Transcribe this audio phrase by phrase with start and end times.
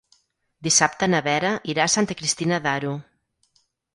[0.67, 2.95] Dissabte na Vera irà a Santa Cristina d'Aro.